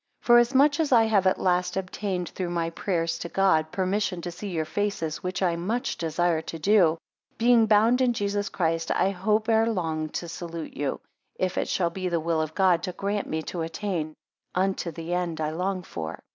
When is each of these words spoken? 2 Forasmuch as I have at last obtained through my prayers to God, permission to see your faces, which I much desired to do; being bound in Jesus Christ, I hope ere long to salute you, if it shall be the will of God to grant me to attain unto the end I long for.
2 0.23 0.25
Forasmuch 0.25 0.79
as 0.79 0.91
I 0.91 1.03
have 1.03 1.27
at 1.27 1.39
last 1.39 1.77
obtained 1.77 2.29
through 2.29 2.49
my 2.49 2.71
prayers 2.71 3.19
to 3.19 3.29
God, 3.29 3.71
permission 3.71 4.19
to 4.23 4.31
see 4.31 4.49
your 4.49 4.65
faces, 4.65 5.21
which 5.21 5.43
I 5.43 5.55
much 5.55 5.95
desired 5.95 6.47
to 6.47 6.57
do; 6.57 6.97
being 7.37 7.67
bound 7.67 8.01
in 8.01 8.11
Jesus 8.13 8.49
Christ, 8.49 8.89
I 8.89 9.11
hope 9.11 9.47
ere 9.47 9.67
long 9.67 10.09
to 10.13 10.27
salute 10.27 10.75
you, 10.75 11.01
if 11.35 11.55
it 11.55 11.67
shall 11.67 11.91
be 11.91 12.09
the 12.09 12.19
will 12.19 12.41
of 12.41 12.55
God 12.55 12.81
to 12.81 12.93
grant 12.93 13.27
me 13.29 13.43
to 13.43 13.61
attain 13.61 14.15
unto 14.55 14.89
the 14.89 15.13
end 15.13 15.39
I 15.39 15.51
long 15.51 15.83
for. 15.83 16.17